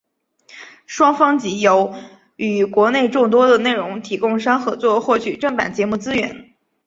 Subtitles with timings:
[0.87, 1.93] 双方藉由
[2.35, 6.55] 与国内众多的内容提供商合作获取正版节目资源。